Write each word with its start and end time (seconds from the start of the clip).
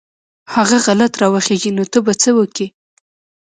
هغه 0.53 0.77
غلط 0.87 1.11
راوخېژي 1.21 1.71
نو 1.77 1.83
ته 1.91 1.99
به 2.05 2.13
څه 2.21 2.29
وکې. 2.37 2.67